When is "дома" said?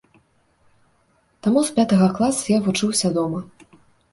3.19-3.39